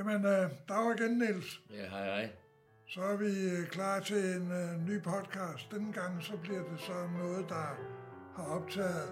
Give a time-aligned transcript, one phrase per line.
[0.00, 1.60] Jamen, øh, dag igen, Niels.
[1.70, 2.30] Ja, hej hej.
[2.88, 5.70] Så er vi øh, klar til en øh, ny podcast.
[5.70, 7.66] Denne gang så bliver det så noget, der
[8.36, 9.08] har optaget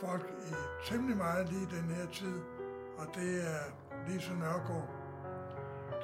[0.00, 0.52] folk i
[0.88, 2.38] temmelig meget lige den her tid,
[3.00, 3.62] og det er
[4.08, 4.90] Lise Nørgaard.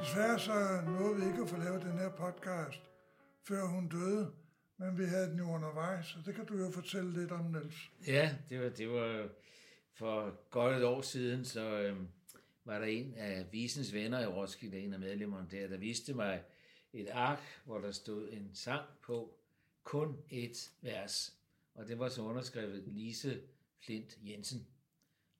[0.00, 0.56] Desværre så
[0.86, 2.82] nåede vi ikke at få lavet den her podcast,
[3.48, 4.30] før hun døde,
[4.78, 7.90] men vi havde den jo undervejs, så det kan du jo fortælle lidt om, Niels.
[8.06, 9.28] Ja, det var, det var
[9.98, 12.08] for godt et år siden, så øhm,
[12.66, 16.42] var der en af Visens venner i Roskilde, en af medlemmerne der, der viste mig
[16.92, 19.38] et ark, hvor der stod en sang på,
[19.82, 21.36] kun et vers.
[21.74, 23.40] Og det var så underskrevet Lise
[23.80, 24.66] Flint Jensen.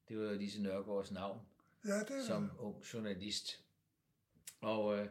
[0.09, 1.41] Det var Lise Nørgaards navn
[1.87, 3.61] Ja, det som ung journalist.
[4.61, 5.09] Og øh,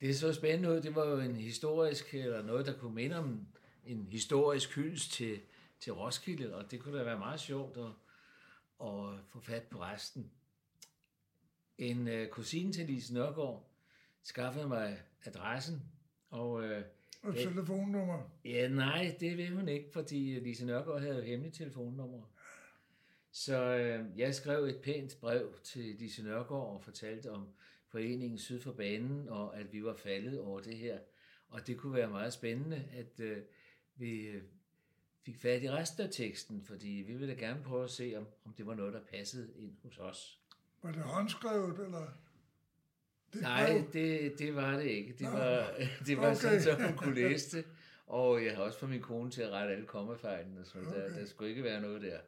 [0.00, 0.80] det så spændende ud.
[0.80, 3.46] Det var jo en historisk, eller noget, der kunne minde om
[3.84, 5.40] en historisk hyldest til,
[5.80, 7.92] til Roskilde, og det kunne da være meget sjovt at,
[8.86, 10.30] at få fat på resten.
[11.78, 13.70] En øh, kusine til Lise Nørgaard
[14.22, 15.82] skaffede mig adressen,
[16.30, 16.84] og øh,
[17.22, 18.30] og telefonnummer.
[18.44, 22.22] Ja, nej, det vil hun ikke, fordi Lise Nørgaard havde jo hemmeligt telefonnummer.
[23.32, 27.48] Så øh, jeg skrev et pænt brev til Lise Nørgaard og fortalte om
[27.88, 30.98] foreningen Syd for Banen, og at vi var faldet over det her.
[31.48, 33.42] Og det kunne være meget spændende, at øh,
[33.96, 34.42] vi øh,
[35.22, 38.26] fik fat i resten af teksten, fordi vi ville da gerne prøve at se, om,
[38.44, 40.41] om det var noget, der passede ind hos os.
[40.82, 42.06] Var det håndskrevet, eller?
[43.32, 45.12] Det Nej, det, det var det ikke.
[45.12, 45.70] Det Nå, var,
[46.06, 46.34] det var okay.
[46.34, 47.66] sådan, så hun kunne læse det.
[48.06, 50.90] Og jeg har også fået min kone til at rette alle kommafejlene, så okay.
[50.90, 52.18] der, der skulle ikke være noget der.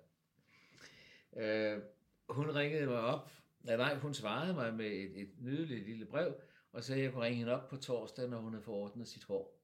[1.37, 1.83] Øh,
[2.29, 3.31] hun ringede mig op.
[3.63, 6.35] Nej, nej, hun svarede mig med et, et nydeligt lille brev,
[6.73, 9.61] og så jeg kunne ringe hende op på torsdag, når hun havde forordnet sit hår.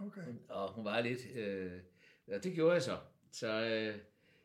[0.00, 0.34] Okay.
[0.48, 1.20] Og hun var lidt...
[1.34, 1.72] Øh,
[2.28, 2.98] ja, det gjorde jeg så.
[3.32, 3.98] Så øh,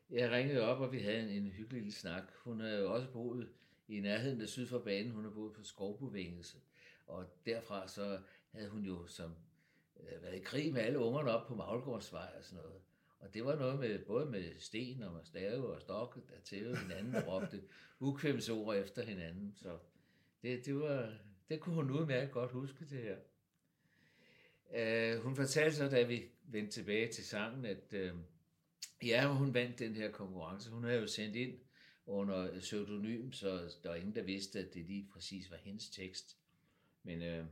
[0.09, 2.23] jeg ringede op, og vi havde en, en hyggelig lille snak.
[2.43, 3.49] Hun havde jo også boet
[3.89, 5.11] i nærheden af syd for banen.
[5.11, 6.57] Hun har boet på Skovbovængelse.
[7.07, 8.19] Og derfra så
[8.51, 9.35] havde hun jo som
[9.99, 12.81] øh, været i krig med alle ungerne op på Maglgårdsvej og sådan noget.
[13.19, 16.77] Og det var noget med, både med sten og med stave og stokke, der tævede
[16.77, 17.61] hinanden og råbte
[17.99, 19.53] ukvemsord efter hinanden.
[19.55, 19.77] Så
[20.41, 21.13] det, det, var,
[21.49, 23.17] det kunne hun udmærket godt huske det her.
[24.69, 28.19] Uh, hun fortalte så, da vi vendte tilbage til sangen, at uh,
[29.07, 30.71] ja, hun vandt den her konkurrence.
[30.71, 31.59] Hun havde jo sendt ind
[32.05, 36.37] under pseudonym, så der var ingen, der vidste, at det lige præcis var hendes tekst.
[37.03, 37.45] Men uh,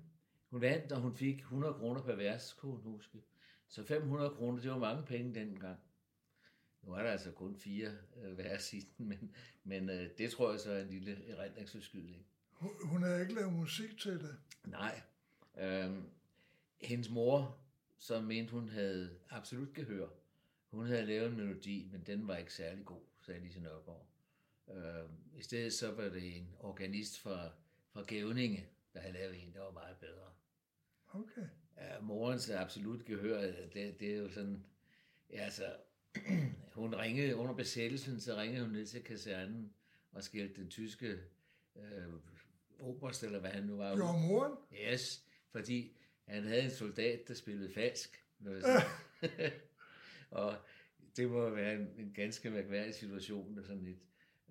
[0.50, 3.24] hun vandt, og hun fik 100 kroner per vers, kunne hun huske.
[3.68, 5.80] Så 500 kroner, det var mange penge dengang.
[6.81, 10.52] Nu er der altså kun fire uh, vers i den, men, men uh, det tror
[10.52, 12.25] jeg så er en lille erindringsforskydning.
[12.52, 14.38] Hun, hun havde ikke lavet musik til det.
[14.66, 15.02] Nej.
[15.58, 16.09] Øhm,
[16.81, 17.58] hendes mor,
[17.97, 20.08] som mente, hun havde absolut gehør,
[20.72, 24.06] hun havde lavet en melodi, men den var ikke særlig god, sagde Lise Nørgaard.
[24.72, 27.50] Øhm, I stedet så var det en organist fra,
[27.94, 30.31] fra Gævninge, der havde lavet en, der var meget bedre.
[31.13, 31.47] Okay.
[31.78, 33.41] Ja, morens absolut gehør,
[33.73, 34.66] det, det er jo sådan,
[35.29, 35.75] ja, altså,
[36.75, 39.73] hun ringede under besættelsen, så ringede hun ned til kasernen
[40.11, 41.19] og skældte den tyske
[41.75, 42.13] øh,
[42.79, 43.95] oberst, eller hvad han nu var.
[43.95, 44.53] Gjorde moren?
[44.73, 48.23] Yes, fordi han havde en soldat, der spillede falsk.
[48.39, 48.63] Noget
[50.31, 50.57] og
[51.17, 53.99] det må være en, en ganske mærkværdig situation, sådan et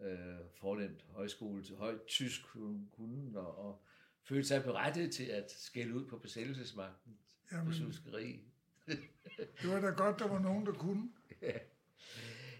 [0.02, 3.82] øh, fornemt højskole til højt tysk, hun kunne, og, og
[4.22, 7.18] følte sig berettiget til at skælde ud på besættelsesmagten
[7.52, 7.66] Jamen.
[7.66, 8.40] på suskeri.
[9.62, 11.08] Det var da godt, der var nogen, der kunne.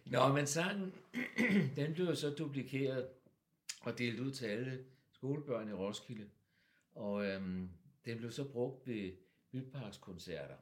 [0.07, 0.93] Nå, men sangen,
[1.77, 3.09] den blev så duplikeret
[3.81, 6.31] og delt ud til alle skolebørn i Roskilde.
[6.95, 7.71] Og øhm,
[8.05, 9.13] den blev så brugt ved
[9.53, 10.57] byparkskoncerter.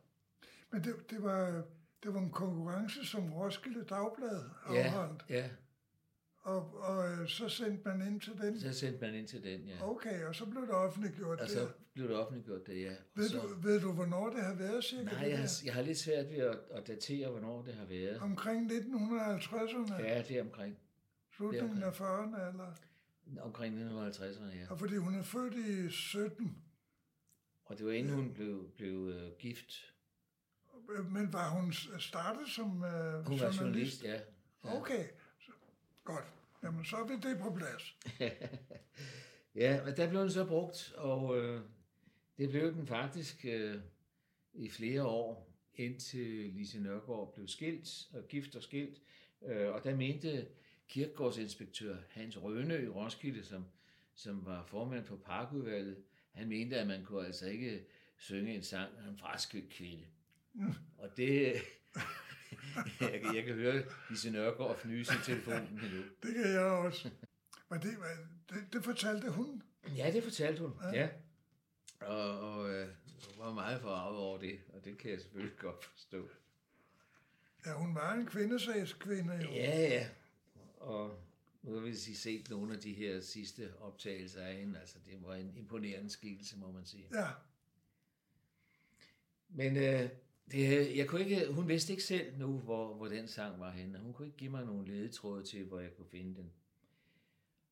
[0.70, 1.64] Men det, det, var,
[2.02, 5.24] det var en konkurrence, som Roskilde Dagblad Ja, afholdt.
[5.28, 5.50] ja,
[6.44, 8.60] Og, og øh, så sendte man ind til den.
[8.60, 9.88] så sendte man ind til den, ja.
[9.90, 11.52] Okay, og så blev det offentliggjort Og der.
[11.52, 12.92] så blev det offentliggjort det, ja.
[13.14, 15.04] Ved, så, du, ved du, hvornår det har været cirka?
[15.04, 15.62] nej, jeg har, der?
[15.64, 18.18] jeg har lidt svært ved at, at datere, hvornår det har været.
[18.20, 20.14] Omkring 1950'erne, ja.
[20.16, 20.78] Ja, det er omkring,
[21.36, 22.74] slutningen af 40'erne, eller?
[23.40, 24.66] omkring 1950'erne, ja.
[24.70, 26.56] Og fordi hun er født i 17,
[27.64, 29.72] Og det var inden hun blev, blev uh, gift.
[30.98, 34.20] øh, men var hun startet som uh, Hun var journalist, ja.
[34.62, 35.10] Okay, så,
[36.04, 36.24] godt.
[36.62, 37.96] Jamen, så er vi det på plads.
[39.54, 41.60] Ja, men der blev den så brugt, og øh,
[42.38, 43.76] det blev den faktisk øh,
[44.54, 49.02] i flere år, indtil Lise Nørgaard blev skilt, og gift og skilt.
[49.42, 50.46] Øh, og der mente
[50.88, 53.64] kirkegårdsinspektør Hans Røne i Roskilde, som,
[54.14, 55.96] som var formand for parkudvalget,
[56.30, 57.86] han mente, at man kunne altså ikke
[58.16, 60.04] synge en sang af en fraskilt kvinde.
[60.98, 61.54] Og det...
[63.12, 66.02] jeg, kan, jeg kan høre Lise Nørgaard fnyse i telefonen endnu.
[66.22, 67.10] Det kan jeg også.
[67.70, 67.90] Men det,
[68.50, 69.62] det, det fortalte hun
[69.96, 71.00] Ja, det fortalte hun, ja.
[71.00, 71.08] ja.
[72.06, 72.88] Og, og øh,
[73.38, 76.28] var meget forarvet over det, og det kan jeg selvfølgelig godt forstå.
[77.66, 79.50] Ja, hun var en kvindesagskvinde jo.
[79.50, 80.08] Ja, ja.
[80.76, 81.18] Og
[81.62, 84.80] nu har vi set nogle af de her sidste optagelser af hende.
[84.80, 87.08] Altså, det var en imponerende skikkelse, må man sige.
[87.14, 87.28] Ja.
[89.48, 90.08] Men øh,
[90.50, 93.98] det, jeg kunne ikke, hun vidste ikke selv nu, hvor, hvor den sang var henne.
[93.98, 96.52] Hun kunne ikke give mig nogle ledetråde til, hvor jeg kunne finde den.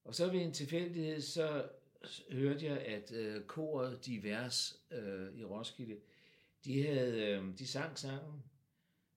[0.05, 1.69] Og så ved en tilfældighed, så
[2.31, 5.97] hørte jeg, at øh, koret Divers øh, i Roskilde,
[6.65, 8.43] de, havde, øh, de sang sangen,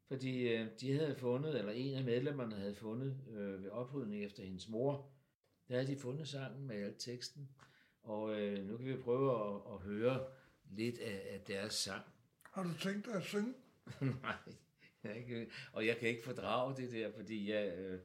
[0.07, 4.43] fordi øh, de havde fundet, eller en af medlemmerne havde fundet øh, ved oprydning efter
[4.43, 5.09] hendes mor,
[5.67, 7.49] der havde de fundet sangen med al teksten.
[8.03, 10.27] Og øh, nu kan vi prøve at, at høre
[10.71, 12.03] lidt af, af deres sang.
[12.55, 13.53] Har du tænkt dig at synge?
[14.23, 14.35] Nej,
[15.03, 17.99] jeg ikke, og jeg kan ikke fordrage det der, fordi jeg, øh,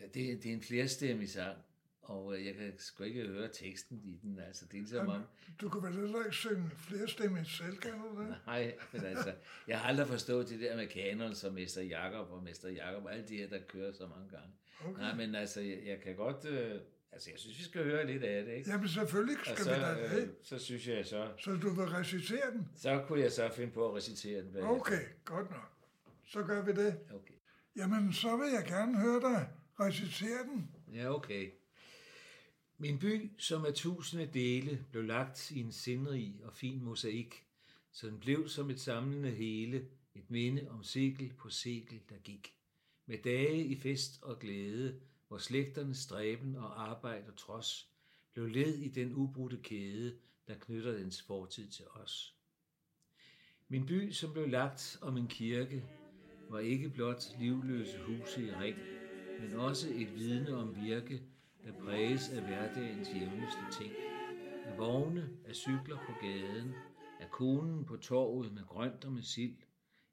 [0.00, 1.58] det, det er en flerstemmig sang.
[2.02, 5.22] Og øh, jeg kan sgu ikke høre teksten i den, altså det er ligesom om...
[5.60, 8.36] Du kan vel heller ikke synge flere stemmer selv, kan du det?
[8.46, 9.34] Nej, men altså,
[9.68, 13.12] jeg har aldrig forstået det der med kanon som Mester Jakob og Mester Jakob og
[13.12, 14.52] alle de her, der kører så mange gange.
[14.84, 15.00] Okay.
[15.00, 16.44] Nej, men altså, jeg, jeg kan godt...
[16.44, 16.80] Øh,
[17.12, 18.70] altså, jeg synes, vi skal høre lidt af det, ikke?
[18.70, 20.22] Jamen selvfølgelig og skal så, vi da det.
[20.22, 21.32] øh, så synes jeg så...
[21.38, 22.68] Så du vil recitere den?
[22.76, 24.56] Så kunne jeg så finde på at recitere den.
[24.56, 25.72] Okay, godt nok.
[26.26, 27.00] Så gør vi det.
[27.14, 27.34] Okay.
[27.76, 29.48] Jamen, så vil jeg gerne høre dig
[29.80, 30.70] recitere den.
[30.94, 31.50] Ja, okay.
[32.78, 37.44] Min by, som er tusinde dele, blev lagt i en sindrig og fin mosaik,
[37.92, 42.54] så den blev som et samlende hele, et minde om segel på segel, der gik.
[43.06, 47.90] Med dage i fest og glæde, hvor slægternes stræben og arbejde og trods
[48.32, 52.34] blev led i den ubrudte kæde, der knytter dens fortid til os.
[53.68, 55.84] Min by, som blev lagt om en kirke,
[56.50, 58.78] var ikke blot livløse huse i ring,
[59.40, 61.22] men også et vidne om virke,
[61.64, 63.92] der præges af hverdagens jævneste ting.
[64.64, 66.74] Af vogne, af cykler på gaden,
[67.20, 69.56] af konen på torvet med grønt og med sild,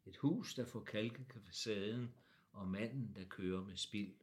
[0.05, 2.13] et hus, der får kalket facaden,
[2.51, 4.13] og manden, der kører med spild.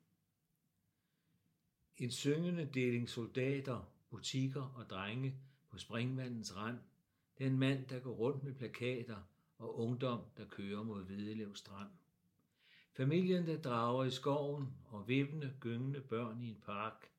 [1.97, 5.35] En syngende deling soldater, butikker og drenge
[5.71, 6.79] på springvandens rand,
[7.39, 9.17] den mand, der går rundt med plakater,
[9.59, 11.91] og ungdom, der kører mod Hvidelev Strand.
[12.97, 17.11] Familien, der drager i skoven, og vippende, gyngende børn i en park,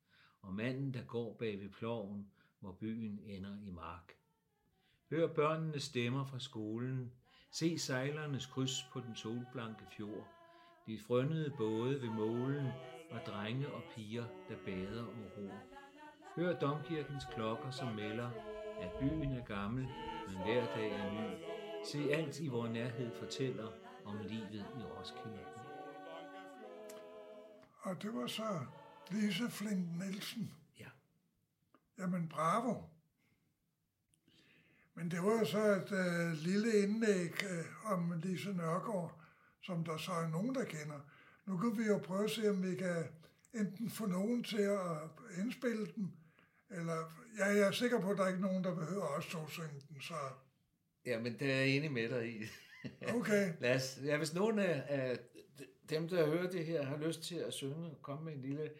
[0.42, 2.30] og manden, der går bag ved ploven,
[2.60, 4.12] hvor byen ender i mark.
[5.10, 7.12] Hør børnene stemmer fra skolen,
[7.50, 10.28] se sejlernes kryds på den solblanke fjord,
[10.86, 12.66] de frønnede både ved målen,
[13.14, 15.58] og drenge og piger, der bader og ror.
[16.36, 18.30] Hør domkirkens klokker, som melder,
[18.80, 19.88] at byen er gammel,
[20.28, 21.44] men hver dag er ny.
[21.84, 23.68] Se alt i vor nærhed fortæller
[24.04, 25.38] om livet i Roskilde.
[27.80, 28.60] Og det var så
[29.10, 30.54] Lise Flint Nielsen.
[30.78, 30.88] Ja.
[31.98, 32.82] Jamen, bravo.
[34.94, 39.20] Men det var så et øh, lille indlæg øh, om Lise Nørgaard,
[39.62, 41.00] som der så er nogen, der kender.
[41.46, 43.04] Nu kan vi jo prøve at se, om vi kan
[43.54, 46.12] enten få nogen til at indspille den,
[46.70, 46.96] eller
[47.38, 49.80] ja, jeg er sikker på, at der er ikke nogen, der behøver også at synge
[49.88, 50.14] den, så
[51.06, 52.44] Ja, men det er jeg enig med dig i.
[53.16, 53.52] okay.
[53.60, 55.18] Lad os, ja, hvis nogen af, af
[55.90, 58.70] dem, der hører det her, har lyst til at synge og komme med en lille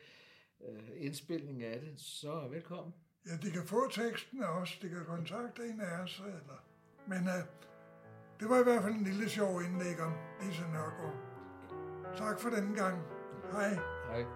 [0.68, 2.94] øh, indspilning af det, så velkommen.
[3.26, 6.64] Ja, de kan få teksten af os, de kan kontakte en af os, eller...
[7.08, 7.44] Men øh,
[8.40, 11.33] det var i hvert fald en lille sjov indlæg om Lise Nørgaard.
[12.16, 12.98] Tak for denne gang.
[13.52, 13.78] Hej.
[14.10, 14.26] Hej.